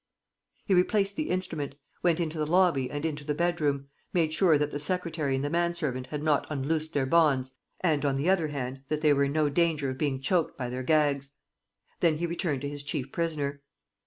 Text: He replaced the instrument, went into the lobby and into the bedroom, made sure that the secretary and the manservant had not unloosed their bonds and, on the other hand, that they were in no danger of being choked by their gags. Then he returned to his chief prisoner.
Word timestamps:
He 0.65 0.73
replaced 0.73 1.15
the 1.15 1.29
instrument, 1.29 1.75
went 2.01 2.19
into 2.19 2.39
the 2.39 2.47
lobby 2.47 2.89
and 2.89 3.05
into 3.05 3.23
the 3.23 3.35
bedroom, 3.35 3.85
made 4.13 4.33
sure 4.33 4.57
that 4.57 4.71
the 4.71 4.79
secretary 4.79 5.35
and 5.35 5.43
the 5.45 5.49
manservant 5.51 6.07
had 6.07 6.23
not 6.23 6.47
unloosed 6.49 6.93
their 6.93 7.05
bonds 7.05 7.51
and, 7.81 8.03
on 8.03 8.15
the 8.15 8.27
other 8.27 8.47
hand, 8.47 8.81
that 8.89 9.01
they 9.01 9.13
were 9.13 9.25
in 9.25 9.33
no 9.33 9.47
danger 9.47 9.91
of 9.91 9.99
being 9.99 10.19
choked 10.19 10.57
by 10.57 10.71
their 10.71 10.81
gags. 10.81 11.35
Then 11.99 12.17
he 12.17 12.25
returned 12.25 12.61
to 12.61 12.69
his 12.69 12.81
chief 12.81 13.11
prisoner. 13.11 13.61